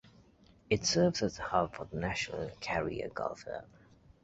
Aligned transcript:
It 0.67 0.83
serves 0.83 1.21
as 1.21 1.37
the 1.37 1.43
hub 1.43 1.75
for 1.75 1.85
the 1.85 1.97
national 1.97 2.49
carrier 2.59 3.07
Gulf 3.09 3.45
Air. 3.45 3.65